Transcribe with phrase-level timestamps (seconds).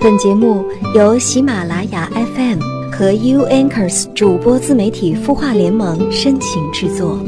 [0.00, 2.60] 本节目由喜马拉雅 FM
[2.92, 7.18] 和 U Anchors 主播自媒体孵化联盟深情制作。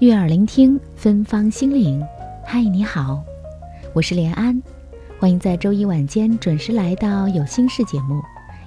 [0.00, 2.02] 悦耳聆听，芬芳心灵。
[2.44, 3.22] 嗨，你好，
[3.92, 4.60] 我是连安，
[5.20, 8.20] 欢迎在周一晚间准时来到有心事节目。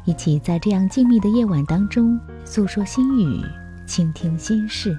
[0.06, 3.44] 一起在这样静谧的夜晚当中诉说心语，
[3.88, 4.96] 倾听心事。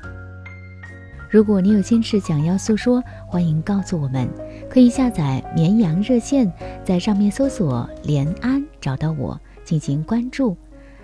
[1.30, 4.28] 如果你有心事想要诉说，欢迎告诉我们，
[4.68, 6.52] 可以下载绵阳热线，
[6.84, 10.56] 在上面搜索“连安”，找到我进行关注。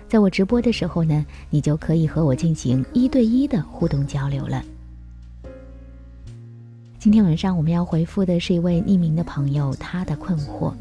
[0.09, 4.61] 在我直播的时候呢，你就可以和我进行一对一的互动交流了。
[6.99, 10.73] 今天晚上我们要回复的是一位匿名的朋友，他的困惑。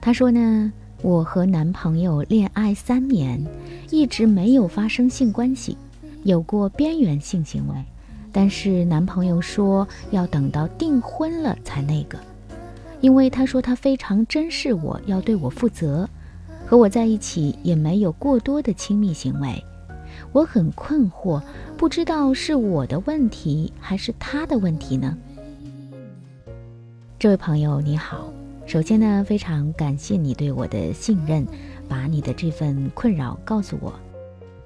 [0.00, 0.72] 他说呢。
[1.00, 3.40] 我和男朋友恋爱三年，
[3.90, 5.76] 一直没有发生性关系，
[6.24, 7.74] 有过边缘性行为，
[8.32, 12.18] 但是男朋友说要等到订婚了才那个，
[13.00, 16.08] 因为他说他非常珍视我，要对我负责，
[16.66, 19.64] 和我在一起也没有过多的亲密行为，
[20.32, 21.40] 我很困惑，
[21.76, 25.16] 不知道是我的问题还是他的问题呢？
[27.20, 28.32] 这位朋友你好。
[28.68, 31.42] 首先呢，非常感谢你对我的信任，
[31.88, 33.90] 把你的这份困扰告诉我。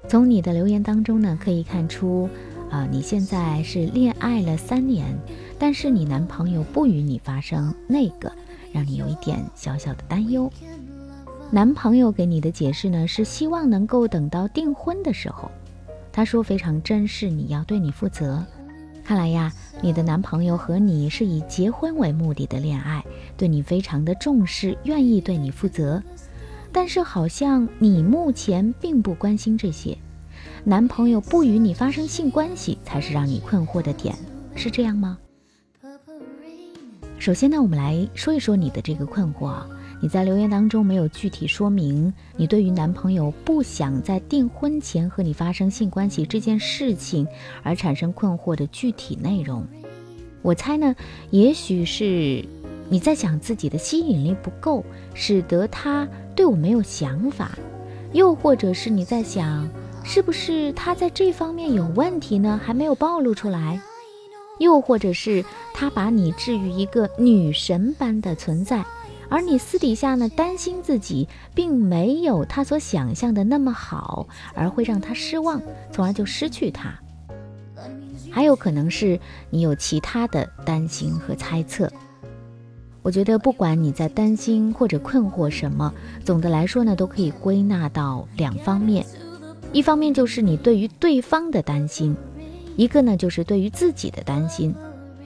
[0.09, 2.29] 从你的留言当中呢，可以看出，
[2.69, 5.17] 啊，你现在是恋爱了三年，
[5.57, 8.29] 但是你男朋友不与你发生那个，
[8.73, 10.51] 让你有一点小小的担忧。
[11.49, 15.49] 男朋友给你的解释呢，是希望能够等到订婚的时候，
[16.11, 18.45] 他说非常珍视你，要对你负责。
[19.03, 19.51] 看来呀，
[19.81, 23.03] 你的男朋友和你是以结婚为目的的恋爱，
[23.35, 26.01] 对你非常的重视，愿意对你负责。
[26.71, 29.97] 但是好像你目前并不关心这些，
[30.63, 34.15] 男朋友不与你发生性关系才是让你困惑的点，
[34.55, 35.17] 是这样吗？
[37.19, 39.63] 首先呢，我们来说一说你的这个困惑。
[40.03, 47.25] 你在留言当中没有具体说明你对于男朋友不想在订婚前和你发生性关系这件事情
[47.63, 49.65] 而产生困惑的具体内容。
[50.41, 50.93] 我猜呢，
[51.29, 52.43] 也许是
[52.89, 54.83] 你在想自己的吸引力不够，
[55.13, 57.47] 使得他对我没有想法；
[58.11, 59.65] 又或者是你在想，
[60.03, 63.79] 是不是他在这方面有问题呢，还没有暴露出来；
[64.59, 68.83] 又或者是他把你置于一个女神般的存在。
[69.33, 75.59] 而你私底下呢，担心自己并没有他所想象的那么好，而会让他失望，
[75.91, 76.93] 从而就失去他。
[78.29, 81.91] 还有可能是你有其他的担心和猜测。
[83.01, 85.91] 我觉得不管你在担心或者困惑什么，
[86.23, 89.03] 总的来说呢，都可以归纳到两方面：
[89.71, 92.15] 一方面就是你对于对方的担心，
[92.75, 94.75] 一个呢就是对于自己的担心。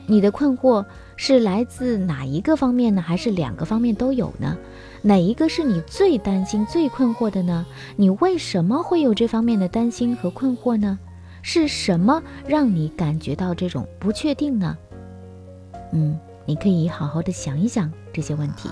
[0.05, 0.85] 你的困惑
[1.17, 3.01] 是来自哪一个方面呢？
[3.01, 4.55] 还是两个方面都有呢？
[5.01, 7.65] 哪一个是你最担心、最困惑的呢？
[7.95, 10.97] 你为什么会有这方面的担心和困惑呢？
[11.41, 14.77] 是什么让你感觉到这种不确定呢？
[15.91, 18.69] 嗯，你可以好好的想一想这些问题。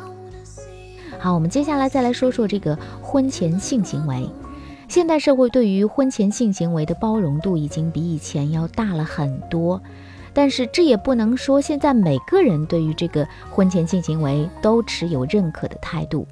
[1.18, 4.30] 好，我们接下来再来说说这个婚前性行为。
[4.88, 9.82] 现代社会对于婚前性行为的包容度已经比以前要大了很多。
[10.36, 16.28] 但是这也不能说现在每个人对于这个婚前性行为都持有认可的态度，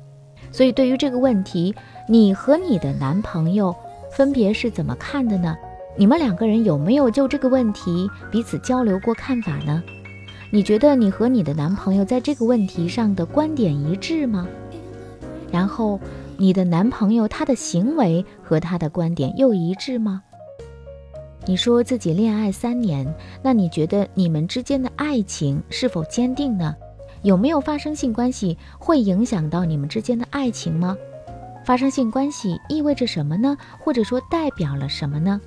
[0.52, 1.74] 所以对于这个问题，
[2.10, 3.74] 你和你的男朋友
[4.12, 5.56] 分别是怎么看的呢？
[5.96, 9.82] 你们两个人有没有就这个问题彼此交流过看法呢？
[10.50, 14.48] 你觉得你和你的男朋友在这个问题上的观点一致吗？
[15.50, 16.00] 然后
[16.36, 20.24] 你的男朋友他的行为和他的观点又一致吗？
[21.46, 23.06] 你说自己恋爱三年，
[23.42, 26.74] 那你觉得你们之间的爱情是否坚定呢？
[27.22, 30.96] 有没有发生性关系会影响到你们之间的爱情吗？
[31.66, 33.58] 发生性关系意味着什么呢？
[33.78, 35.40] 或者说代表了什么呢？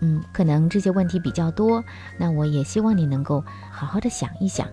[0.00, 1.82] 嗯，可能这些问题比较多，
[2.18, 4.66] 那我也希望你能够好好的想一想。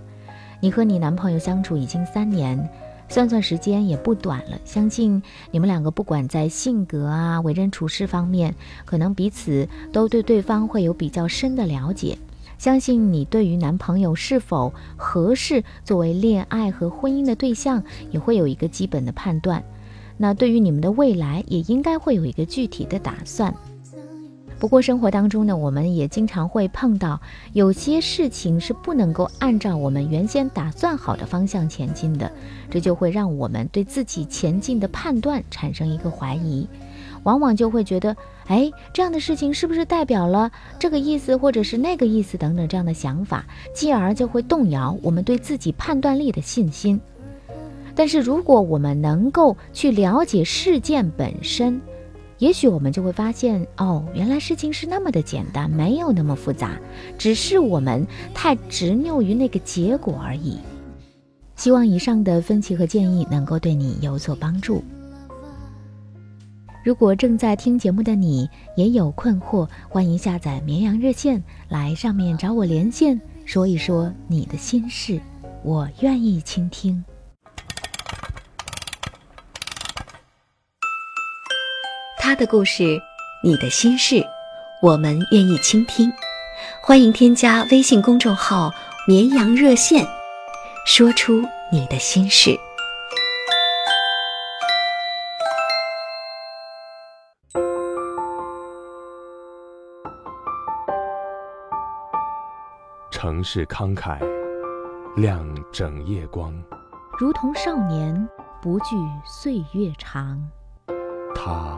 [0.59, 2.69] 你和你男朋友相处已经三年。
[3.11, 5.21] 算算时间也不短了，相信
[5.51, 8.55] 你们两个不管在性格啊、为人处事方面，
[8.85, 12.17] 可能彼此都对对方会有比较深的了解。
[12.57, 19.61] 相信你对于男朋友是否合适作为恋爱和婚姻的对象，也会有一个基本的判断。
[20.15, 23.53] 那对于你们的未来，也应该会有一个具体的打算。
[24.61, 27.19] 不过生活当中呢，我们也经常会碰到
[27.53, 32.31] 有些事情是不能够按照我们原先打算好的方向前进的，
[32.69, 36.67] 这就会让我们对自己前进的判断产生一个怀疑。
[37.23, 38.15] 往往就会觉得，
[38.45, 43.43] 哎，这样的事情是不是代表了这个意思，或者是那个意思等等这样的想法，
[43.73, 47.01] 继而就会动摇我们对自己判断力的信心。
[47.95, 51.81] 但是，如果我们能够去了解事件本身，
[52.41, 56.71] 也许我们就会发现，哦，原来事情是那么的简单，没有那么复杂，
[57.15, 60.57] 只是我们太执拗于那个结果而已。
[61.55, 64.83] 希望以上的分析和建议能够对你有所帮助。
[66.83, 75.21] 如果正在听节目的你也有困惑，欢迎下载绵羊热线来上面找我连线，说一说你的心事，
[75.63, 77.05] 我愿意倾听。
[82.31, 82.97] 他的故事，
[83.43, 84.25] 你的心事，
[84.81, 86.09] 我们愿意倾听。
[86.81, 88.71] 欢迎添加微信公众号
[89.05, 90.07] “绵羊热线”，
[90.87, 91.43] 说出
[91.73, 92.57] 你的心事。
[103.11, 104.17] 城市慷慨，
[105.17, 106.53] 亮整夜光，
[107.19, 108.29] 如同少年
[108.61, 108.95] 不惧
[109.25, 110.41] 岁月长。
[111.35, 111.77] 他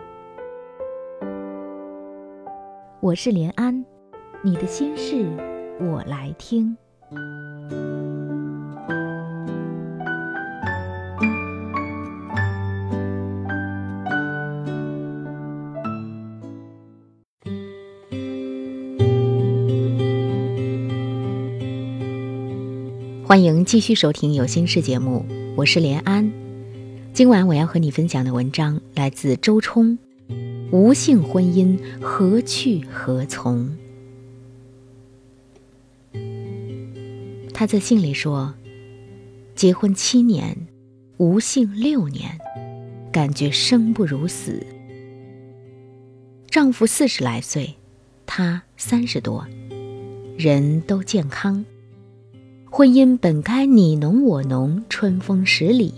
[3.01, 3.83] 我是连安，
[4.43, 5.25] 你的心事
[5.79, 6.77] 我来听。
[23.25, 25.25] 欢迎继续收听有心事节目，
[25.55, 26.31] 我是连安。
[27.13, 29.97] 今晚我要和你分享的文章来自周冲，
[30.71, 33.77] 《无性婚姻何去何从》。
[37.53, 38.53] 他在信里说
[39.53, 40.57] ：“结婚七年，
[41.17, 42.39] 无性六年，
[43.11, 44.65] 感觉生不如死。
[46.49, 47.75] 丈夫四十来岁，
[48.25, 49.45] 她三十多，
[50.37, 51.65] 人都健康。”
[52.71, 55.93] 婚姻本该你侬我侬，春风十里，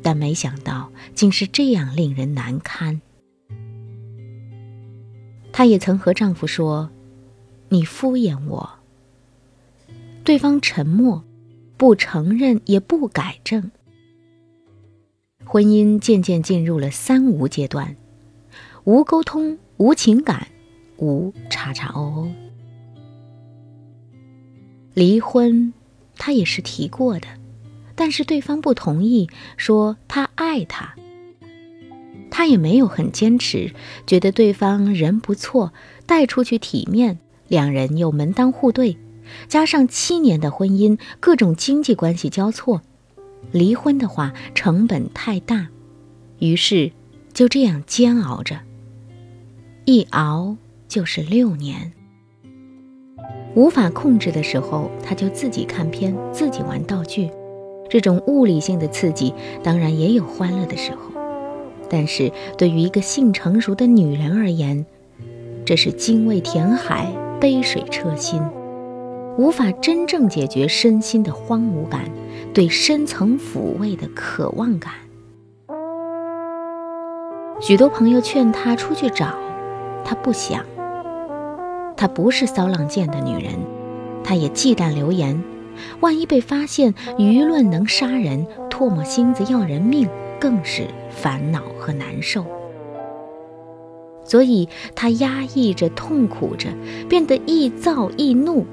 [0.00, 3.00] 但没想到竟是这样令人难堪。
[5.60, 6.88] 她也曾和丈夫说
[7.68, 8.78] ：“你敷衍我。”
[10.24, 11.22] 对方沉默，
[11.76, 13.70] 不承认也不改正。
[15.44, 17.94] 婚姻渐渐进入了三无阶段：
[18.84, 20.46] 无沟通、无情感、
[20.96, 22.32] 无叉叉哦哦。
[24.94, 25.74] 离婚，
[26.16, 27.28] 他也是提过的，
[27.94, 29.28] 但是对方不同意，
[29.58, 30.94] 说他爱他。
[32.30, 33.72] 他也没有很坚持，
[34.06, 35.72] 觉得对方人不错，
[36.06, 37.18] 带出去体面，
[37.48, 38.96] 两人又门当户对，
[39.48, 42.82] 加上七年的婚姻，各种经济关系交错，
[43.50, 45.68] 离婚的话成本太大，
[46.38, 46.92] 于是
[47.32, 48.60] 就这样煎熬着，
[49.84, 50.56] 一熬
[50.88, 51.92] 就是六年。
[53.56, 57.28] 无法控制的时候，他就自己看片，自己玩道具。
[57.88, 59.34] 这种物理性的刺激，
[59.64, 61.19] 当然也有欢乐的时候。
[61.90, 64.86] 但是对于一个性成熟的女人而言，
[65.66, 68.40] 这是精卫填海，杯水车薪，
[69.36, 72.04] 无法真正解决身心的荒芜感，
[72.54, 74.92] 对深层抚慰的渴望感。
[77.60, 79.34] 许多朋友劝他出去找，
[80.04, 80.64] 他不想。
[81.96, 83.52] 她不是骚浪贱的女人，
[84.24, 85.42] 她也忌惮流言，
[86.00, 90.08] 万一被发现，舆论能杀人，唾沫星子要人命，
[90.40, 92.44] 更是烦恼和难受。
[94.24, 96.68] 所以他压抑着，痛苦着，
[97.08, 98.64] 变得易躁易怒，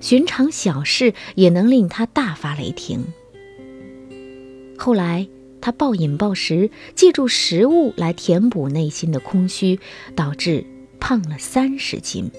[0.00, 3.04] 寻常小事也能令他大发雷霆。
[4.76, 5.28] 后来
[5.60, 9.78] 他暴饮暴食，借助食物来填补内心的空虚，
[10.14, 10.64] 导致
[10.98, 12.30] 胖了三十斤。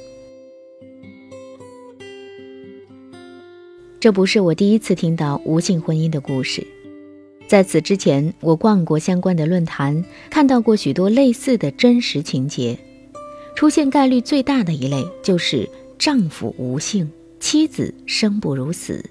[4.00, 6.68] 这不是我第一次听到无性婚姻的故事，
[7.48, 12.78] 在此之前，我逛过相关的论坛，看到过许多类似的真实情节。
[13.56, 19.04] 出现概率最大的一类就是丈夫无性，妻子生不如死，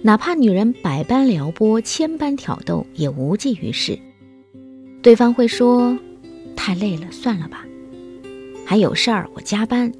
[0.00, 3.98] 哪怕女人百般撩拨、千般挑逗，也无济于事。
[5.02, 5.98] 对方会说
[6.54, 7.66] ：“太累了，算了吧。”
[8.64, 9.92] 还有事儿，我加班，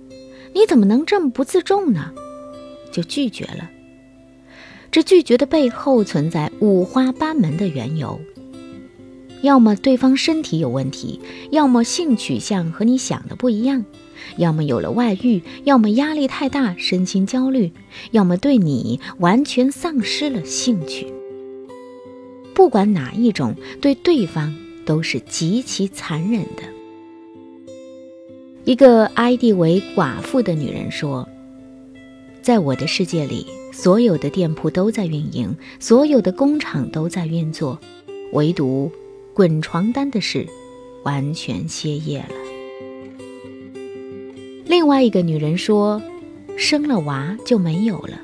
[0.55, 2.13] 你怎么能这么不自重呢？
[2.93, 3.69] 就拒绝了。
[4.91, 8.21] 这拒绝的背后存在五花八门的缘由。
[9.43, 11.21] 要么对方身体有问题，
[11.51, 13.85] 要么性取向和你想的不一样，
[14.37, 17.73] 要么有了外遇，要么压力太大，身心焦虑，
[18.11, 21.07] 要么对你完全丧失了兴趣。
[22.53, 24.55] 不管哪一种，对对方
[24.85, 26.63] 都是极其残忍的。
[28.65, 31.27] 一个 ID 为寡妇的女人说
[32.43, 37.79] ：“在我的世界里，所有的店铺都在运营，所有的工厂都在运作，
[38.33, 38.91] 唯独……”
[39.33, 40.47] 滚床单的事，
[41.05, 42.35] 完全歇业了。
[44.67, 46.03] 另外一个女人说
[46.59, 48.21] ：“生了娃就没有了，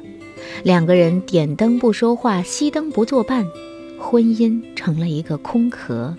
[0.62, 3.46] 两个人点灯不说话，熄灯不作伴，
[3.98, 6.14] 婚姻成了一个空壳。”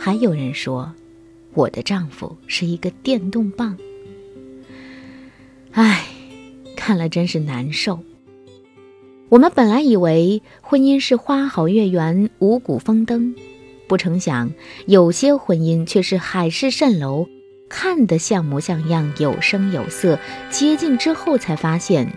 [0.00, 0.92] 还有人说
[1.54, 3.76] ：“我的丈夫是一个电动棒。”
[5.72, 6.04] 唉，
[6.88, 8.00] 看了真是难受。
[9.28, 13.34] 我们本来以为婚姻是花好月圆、五谷丰登，
[13.86, 14.50] 不成想
[14.86, 17.26] 有些婚姻却是海市蜃楼，
[17.68, 20.18] 看得像模像样、有声有色，
[20.48, 22.10] 接近之后才发现，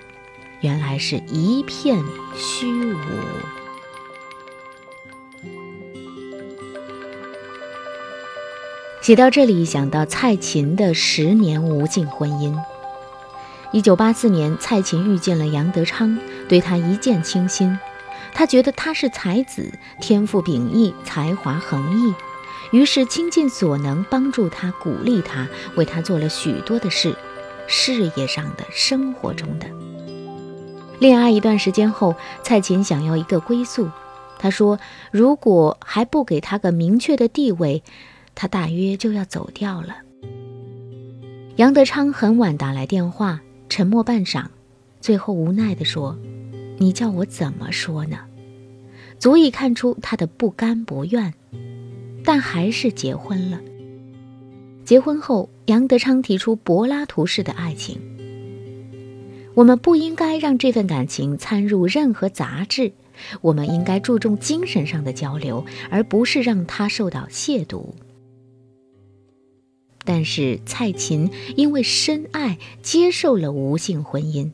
[0.62, 2.02] 原来是一片
[2.38, 2.98] 虚无。
[9.02, 12.58] 写到这里，想到蔡琴的十年无尽婚姻。
[13.74, 17.80] 一九八四年，蔡琴遇见了杨德昌，对他一见倾心。
[18.34, 22.14] 他觉得他是才子，天赋秉异，才华横溢，
[22.72, 27.16] 于是倾尽所能帮助他，鼓励他，为他做了许多的事，
[27.66, 29.66] 事业上的，生活中的。
[31.00, 32.14] 恋爱一段时间后，
[32.44, 33.90] 蔡琴想要一个归宿。
[34.38, 34.80] 他说
[35.12, 37.84] ：“如果还不给他个明确的地位，
[38.36, 39.96] 他大约就要走掉了。”
[41.56, 43.40] 杨德昌很晚打来电话。
[43.82, 44.46] 沉默半晌，
[45.00, 46.16] 最后无奈地说
[46.78, 48.20] ：“你叫我怎么说呢？”
[49.18, 51.34] 足以看出他的不甘不愿，
[52.24, 53.60] 但还是结婚了。
[54.86, 58.00] 结婚后，杨德昌提出柏拉图式的爱情。
[59.56, 62.94] 我们不应该让这份感情掺入任何杂质，
[63.42, 67.84] 我们应该注重精神上的交流，而不是让它受到亵渎。
[70.04, 74.52] 但是蔡琴因为深爱，接受了无性婚姻，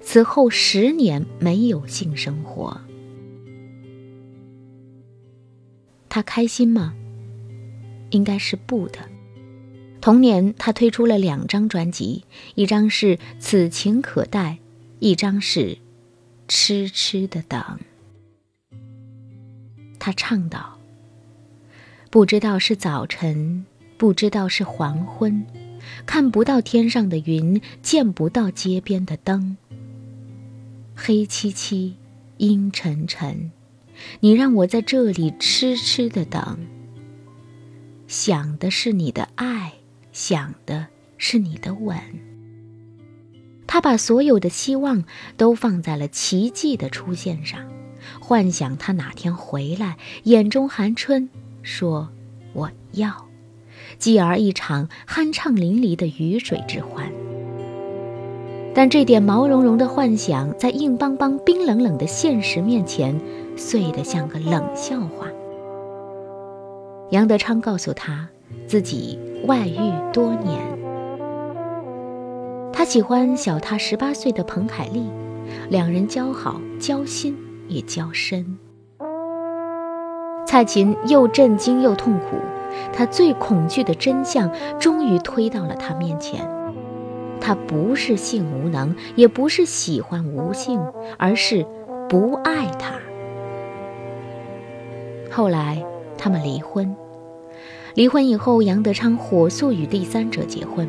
[0.00, 2.80] 此后十年没有性生活。
[6.08, 6.94] 他开心吗？
[8.10, 8.98] 应该是不的。
[10.00, 14.58] 同年，他推出了两张专辑，一张是《此情可待》，
[15.00, 15.60] 一张是
[16.48, 17.60] 《痴痴的等》。
[19.98, 20.78] 他唱道
[22.10, 23.66] ：“不知道是早晨。”
[23.98, 25.44] 不知道是黄昏，
[26.06, 29.56] 看不到天上的云，见不到街边的灯。
[30.94, 31.96] 黑漆漆，
[32.36, 33.50] 阴沉沉，
[34.20, 36.58] 你让我在这里痴痴的等。
[38.06, 39.74] 想的是你的爱，
[40.12, 40.86] 想的
[41.18, 41.98] 是你的吻。
[43.66, 45.04] 他把所有的希望
[45.36, 47.68] 都放在了奇迹的出现上，
[48.20, 51.28] 幻想他哪天回来，眼中含春，
[51.62, 52.10] 说
[52.54, 53.27] ：“我要。”
[53.98, 57.10] 继而一场酣畅淋漓的鱼水之欢，
[58.74, 63.20] 但这点毛茸茸的幻想在硬邦邦、冰冷冷的现实面前，
[63.56, 65.26] 碎得像个冷笑话。
[67.10, 68.28] 杨德昌告诉他，
[68.66, 69.78] 自己外遇
[70.12, 70.60] 多年，
[72.72, 75.06] 他喜欢小他十八岁的彭凯丽，
[75.70, 77.36] 两人交好、交心
[77.66, 78.58] 也交深。
[80.48, 82.38] 蔡琴又震惊又痛苦。
[82.90, 84.50] 她最恐惧的真相
[84.80, 86.40] 终于推到了他面前，
[87.38, 90.80] 他不是性无能，也不是喜欢无性，
[91.18, 91.66] 而是
[92.08, 92.94] 不爱他。
[95.30, 95.84] 后来
[96.16, 96.96] 他们离婚，
[97.94, 100.88] 离婚以后，杨德昌火速与第三者结婚，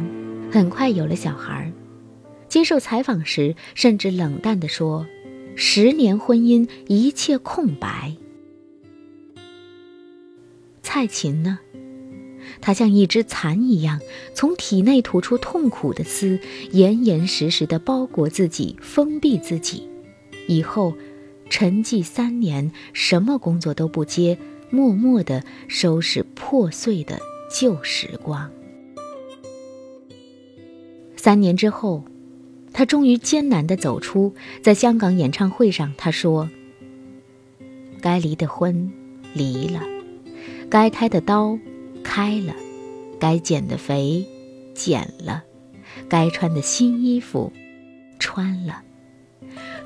[0.50, 1.70] 很快有了小孩。
[2.48, 5.06] 接受采访时，甚至冷淡地说
[5.54, 8.16] ：“十年婚姻，一切空白。”
[10.92, 11.60] 蔡琴呢？
[12.62, 14.00] 他像一只蚕一样，
[14.34, 16.40] 从体内吐出痛苦的丝，
[16.72, 19.88] 严严实实地包裹自己，封闭自己。
[20.48, 20.96] 以后，
[21.48, 24.36] 沉寂三年，什么工作都不接，
[24.72, 27.20] 默默地收拾破碎的
[27.56, 28.50] 旧时光。
[31.16, 32.04] 三年之后，
[32.74, 34.34] 他终于艰难地走出。
[34.64, 36.50] 在香港演唱会上，他说
[38.02, 38.92] ：“该离的婚，
[39.36, 39.82] 离了；
[40.70, 41.58] 该开的刀。”
[42.02, 42.56] 开了，
[43.20, 44.26] 该减的肥
[44.74, 45.44] 减了，
[46.08, 47.52] 该穿的新衣服
[48.18, 48.82] 穿了，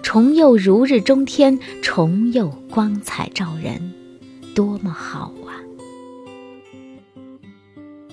[0.02, 3.92] 重又如日中天，重又光彩照人，
[4.56, 5.60] 多么好啊！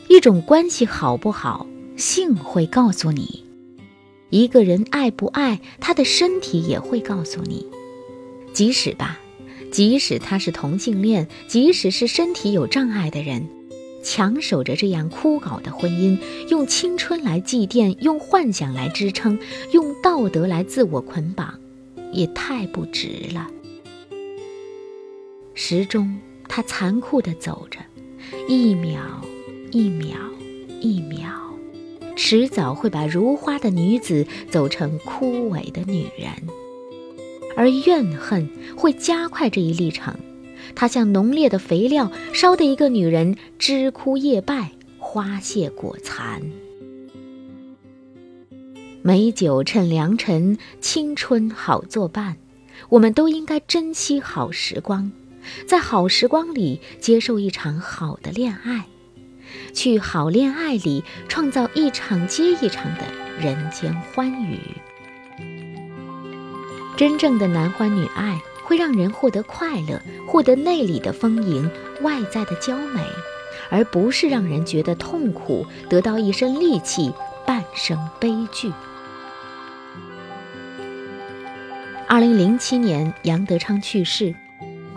[0.09, 3.45] 一种关系好不好，性会告诉你；
[4.31, 7.65] 一个人爱不爱，他的身体也会告诉你。
[8.53, 9.21] 即使吧，
[9.71, 13.47] 即使他是同性恋，即使是身体有障碍的人。
[14.03, 19.39] 强守着这样枯槁的婚姻，用青春来祭奠，用幻想来支撑，
[19.73, 21.61] 用道德来自我捆绑，
[22.11, 23.47] 也太不值了。
[25.53, 27.79] 时钟，它残酷地走着，
[28.49, 29.03] 一秒，
[29.71, 30.17] 一秒，
[30.81, 31.29] 一秒，
[32.17, 36.31] 迟早会把如花的女子走成枯萎的女人，
[37.57, 40.15] 而怨恨会加快这一历程。
[40.75, 46.43] 它像浓烈的肥料，烧得一个女人枝枯叶败、花谢果残。
[49.03, 52.37] 美酒趁良辰，青春好作伴。
[52.89, 55.11] 我们都应该珍惜好时光，
[55.67, 58.87] 在好时光里接受一场好的恋爱，
[59.75, 63.05] 去好恋爱里创造一场接一场的
[63.39, 64.59] 人间欢愉。
[67.01, 68.39] 真正的男欢女爱。
[68.63, 71.69] 会让人获得快乐，获得内里的丰盈，
[72.03, 73.01] 外在的娇美，
[73.69, 77.13] 而不是让人觉得痛苦，得到一身戾气，
[77.45, 78.71] 半生悲剧。
[82.07, 84.33] 二零零七年，杨德昌去世，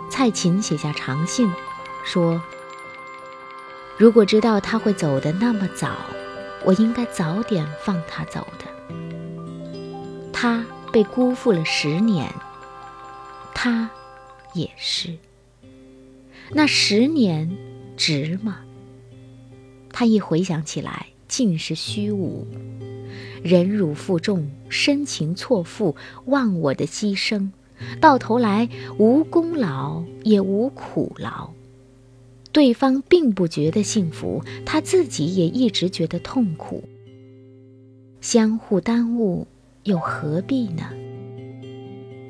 [0.08, 1.50] 蔡琴写下长信，
[2.04, 2.40] 说
[3.98, 5.96] ：“如果知道他会走得那么早，
[6.64, 8.66] 我应该早点放他走的。
[10.32, 12.32] 他被辜负了十年。”
[13.52, 13.90] 他，
[14.52, 15.18] 也是。
[16.52, 17.50] 那十年，
[17.96, 18.60] 值吗？
[19.90, 22.46] 他一回想起来，尽是虚无。
[23.42, 25.96] 忍辱负重，深情错付，
[26.26, 27.50] 忘我的牺牲，
[28.00, 31.50] 到头来无功劳也无苦劳。
[32.52, 36.84] 对方并不觉得幸福，他自己也一直觉得痛苦。
[38.20, 39.48] 相互耽误，
[39.84, 40.90] 又何必呢？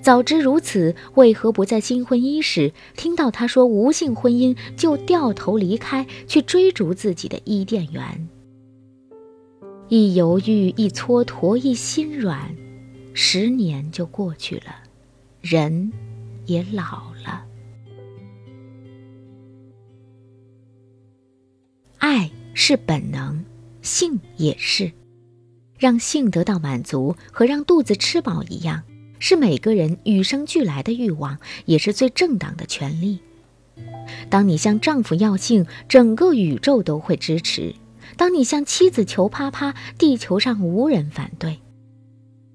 [0.02, 8.28] 早知如此，为何不在新婚伊始听到他说无性婚姻就掉头离开，去追逐自己的伊甸园？
[9.88, 12.54] 一犹豫，一蹉跎，一心软，
[13.14, 14.74] 十年就过去了，
[15.40, 15.90] 人
[16.44, 17.44] 也老了。
[21.98, 23.42] 爱是本能，
[23.80, 24.92] 性也是，
[25.78, 28.82] 让性得到满足和让肚子吃饱一样。
[29.20, 33.20] 是每个人与生俱来的欲望，也是最正当的权利。
[34.28, 37.74] 当你向丈夫要性，整个宇宙都会支持；
[38.16, 41.58] 当你向妻子求啪啪，地球上无人反对。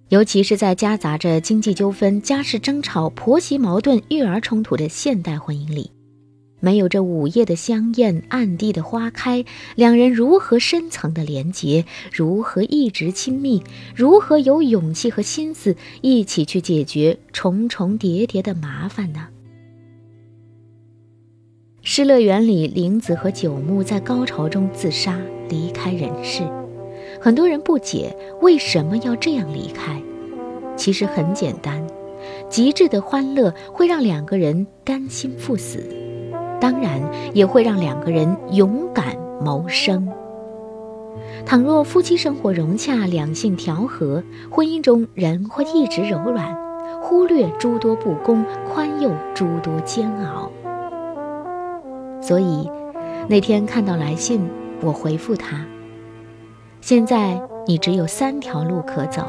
[0.09, 5.91] 尤其是在夹杂着经济纠纷、家事争吵、婆媳矛盾、育儿冲突的现代婚姻里。
[6.61, 9.45] 没有这午夜的香艳，暗地的花开，
[9.75, 11.85] 两人如何深层的连结？
[12.11, 13.63] 如何一直亲密？
[13.95, 19.27] 如何有勇气和心思一起去解决重重叠叠的麻烦呢？
[21.81, 25.17] 《失乐园》里，玲子和九木在高潮中自杀，
[25.47, 26.43] 离开人世。
[27.21, 30.01] 很多人不解为什么要这样离开，
[30.75, 31.85] 其实很简单：
[32.49, 35.98] 极致的欢乐会让两个人甘心赴死。
[36.59, 37.01] 当然
[37.33, 40.07] 也会让两个人勇敢谋生。
[41.45, 46.55] 倘若夫妻生活融洽，两性调和，婚姻中人会一直柔软，
[47.01, 50.51] 忽略诸多不公，宽宥诸多煎熬。
[52.21, 52.69] 所以，
[53.27, 54.41] 那天看到来信，
[54.81, 55.65] 我回复他：
[56.81, 59.25] 现在你只有三条路可走：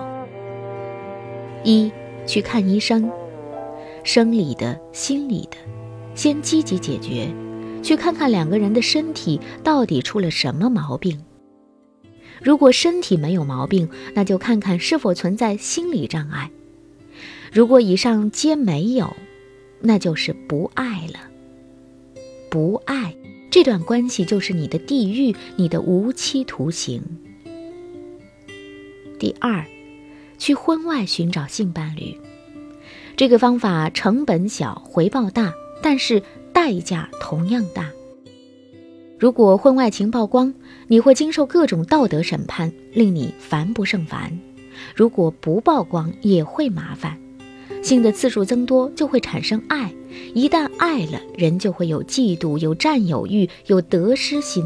[1.62, 1.90] 一，
[2.26, 3.10] 去看医生，
[4.02, 5.56] 生理的、心理的。
[6.20, 7.32] 先积极解决，
[7.82, 11.18] 去看看两个人的身体到底出了什么毛病。
[12.42, 16.50] 如果身体没有毛病，那就看看是否存在心理障碍。
[17.50, 19.16] 如果以上皆没有，
[19.80, 21.20] 那就是不爱了。
[22.50, 23.16] 不爱
[23.50, 27.00] 这段关系就是你的地狱，你的无期徒刑。
[29.18, 29.64] 第二，
[30.36, 32.14] 去婚外寻找性伴侣，
[33.16, 35.54] 这个方法成本小，回报大。
[35.82, 37.90] 但是代价同样大。
[39.18, 40.54] 如果婚外情曝光，
[40.88, 44.30] 你会经受各种道德审判，令你烦不胜烦；
[44.94, 47.18] 如果不曝光，也会麻烦。
[47.82, 49.90] 性的次数增多，就会产生爱；
[50.34, 54.64] 一旦爱了，人就会有嫉妒、有占有欲、有得失心。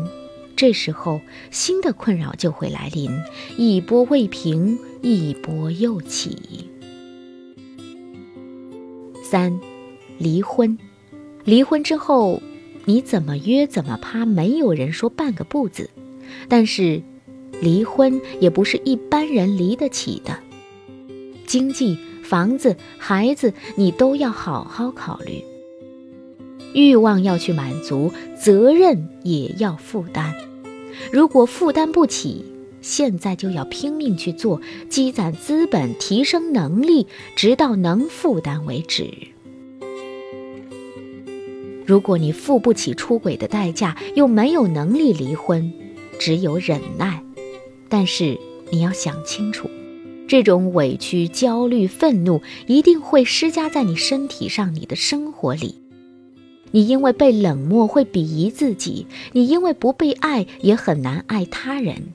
[0.56, 3.10] 这时候新的困扰就会来临，
[3.56, 6.68] 一波未平，一波又起。
[9.24, 9.58] 三，
[10.18, 10.78] 离婚。
[11.44, 12.42] 离婚之后，
[12.86, 15.90] 你怎么约怎么趴，没有人说半个不字。
[16.48, 17.02] 但是，
[17.60, 20.38] 离婚也不是一般人离得起的。
[21.46, 25.44] 经济、房子、孩子，你都要好好考虑。
[26.72, 30.34] 欲望要去满足，责任也要负担。
[31.12, 32.44] 如果负担不起，
[32.80, 39.33] 现在就要拼命去做，积攒资本，提升能力，直到能负担为止。
[41.86, 45.72] 如果你付不起出轨的代价，又没有能力离婚，
[46.18, 47.22] 只有忍耐。
[47.88, 48.38] 但是
[48.70, 49.68] 你要想清楚，
[50.26, 55.80] 这种委屈、焦虑、愤怒一定会施加在你身体上、你的生活里。
[56.70, 62.14] 你因为被冷漠会鄙夷自己，你因为不被爱也很难爱他人。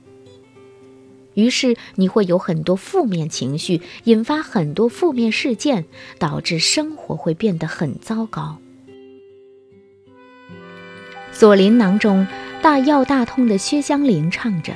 [1.36, 5.86] 于是你会有很多负面情绪，引发很多负面事件，
[6.17, 8.58] 导致生活会变得很糟糕。
[11.39, 12.28] 《左琳囊》中
[12.62, 14.73] 大药大痛的薛湘灵唱着：“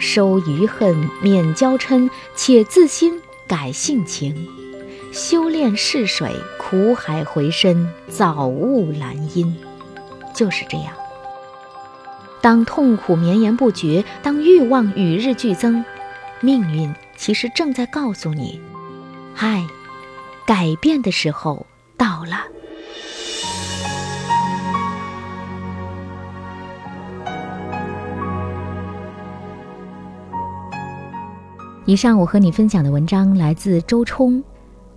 [0.00, 4.48] 收余恨，免娇嗔，且自心，改性情。”
[5.12, 9.54] 修炼试水，苦海回身，早悟兰因，
[10.34, 10.94] 就是这样。
[12.40, 15.84] 当痛苦绵延不绝，当欲望与日俱增，
[16.40, 18.58] 命运其实正在告诉你：
[19.34, 19.62] 嗨，
[20.46, 21.66] 改变的时候
[21.98, 22.46] 到了。
[31.86, 34.42] 以上我和你分享的文章来自周冲。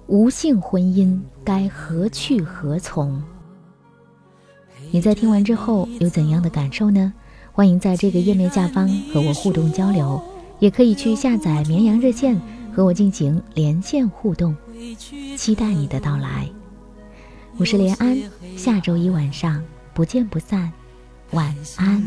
[0.08, 3.22] 无性婚姻该何去何从？
[4.90, 7.12] 你在听完之后有怎样的感受呢？
[7.52, 10.22] 欢迎在这个页面下方和我互动交流，
[10.60, 12.40] 也可以去下载绵羊热线
[12.74, 14.56] 和我进行连线互动。
[15.36, 16.50] 期待你的到来。
[17.58, 18.18] 我是连安，
[18.56, 19.62] 下周一晚上
[19.94, 20.72] 不见不散。
[21.32, 22.02] 晚安。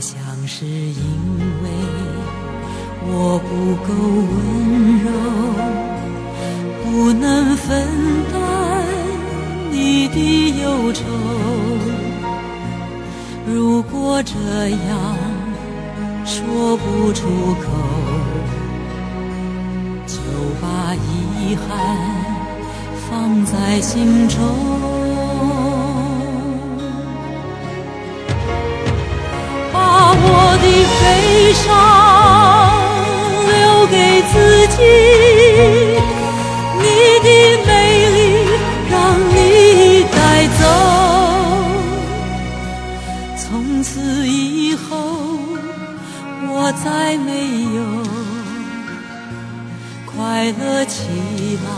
[0.00, 0.94] 想是因
[1.62, 1.68] 为
[3.04, 3.92] 我不够
[4.30, 5.06] 温柔，
[6.82, 7.86] 不能分
[8.32, 8.38] 担
[9.70, 10.18] 你的
[10.62, 11.04] 忧愁。
[13.46, 14.34] 如果这
[14.70, 15.18] 样
[16.24, 17.28] 说不出
[17.60, 17.66] 口，
[20.06, 20.16] 就
[20.62, 21.68] 把遗憾
[23.10, 25.09] 放在心中。
[31.50, 31.66] 悲伤
[33.44, 34.76] 留给自己，
[36.78, 36.84] 你
[37.24, 37.28] 的
[37.66, 37.70] 美
[38.08, 38.16] 丽
[38.88, 39.34] 让你
[40.12, 40.62] 带走。
[43.36, 43.90] 从此
[44.28, 44.86] 以后，
[46.46, 47.30] 我再没
[47.74, 47.82] 有
[50.06, 51.68] 快乐起来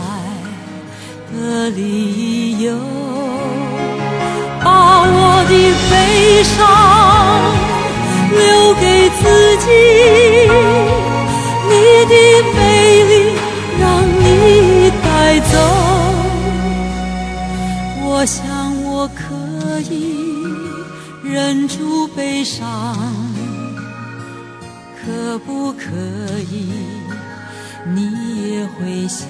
[1.33, 2.77] 的理由，
[4.63, 5.51] 把我的
[5.89, 7.22] 悲伤。
[8.37, 9.21] 留给自
[9.57, 9.67] 己，
[11.69, 11.71] 你
[12.11, 12.13] 的
[12.55, 12.57] 美
[13.09, 13.11] 丽
[13.79, 14.21] 让你
[15.03, 15.05] 带
[15.51, 15.53] 走。
[18.05, 18.41] 我想
[18.83, 19.21] 我可
[19.89, 19.93] 以
[21.23, 22.97] 忍住悲伤，
[25.03, 25.81] 可不可
[26.51, 26.71] 以？
[27.85, 29.27] 你也会想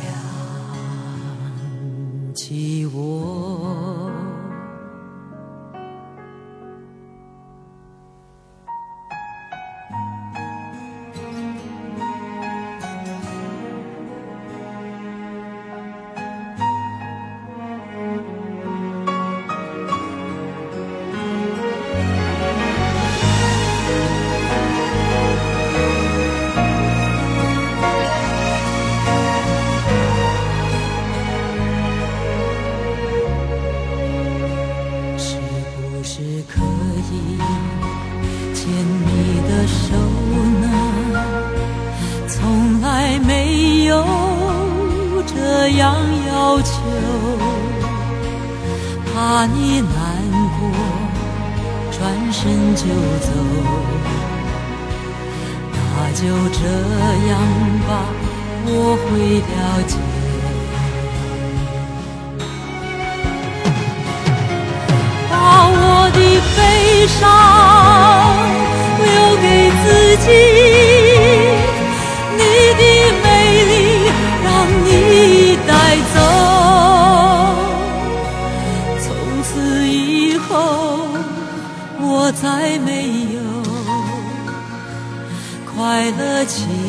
[86.45, 86.82] 起。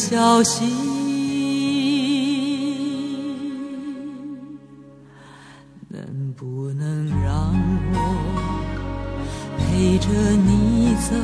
[0.00, 0.64] 你的消息，
[5.88, 7.52] 能不能让
[7.92, 7.96] 我
[9.58, 11.14] 陪着你走？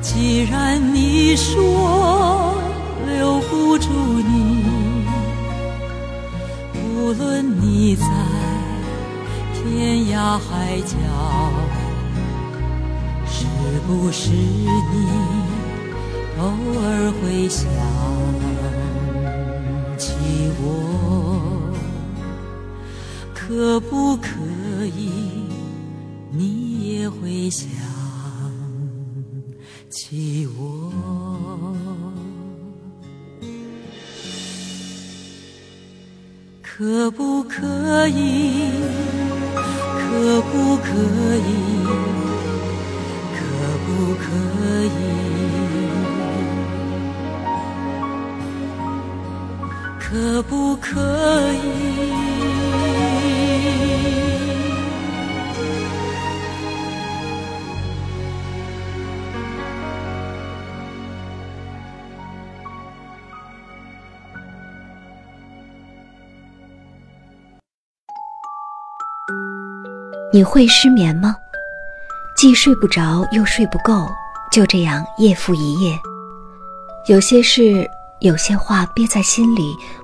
[0.00, 2.54] 既然你说
[3.06, 4.64] 留不住你，
[6.74, 8.06] 无论你在
[9.52, 10.96] 天涯海角。
[13.26, 13.46] 是
[13.86, 14.74] 不是你
[16.38, 16.42] 偶
[16.80, 17.64] 尔会想
[19.96, 20.12] 起
[20.60, 20.64] 我？
[23.32, 24.28] 可不可
[24.96, 25.10] 以
[26.32, 27.68] 你也会想
[29.88, 30.92] 起我？
[36.62, 38.72] 可不可以？
[39.54, 40.90] 可不可
[41.36, 41.40] 以？
[43.36, 43.40] 可
[43.86, 44.24] 不可
[44.84, 45.43] 以，
[50.14, 50.92] 可不可
[51.54, 51.58] 以？
[70.32, 71.34] 你会失眠吗？
[72.36, 74.08] 既睡不着又睡不够，
[74.52, 75.98] 就这样夜复一夜。
[77.08, 77.84] 有些事，
[78.20, 79.76] 有些话憋在心里，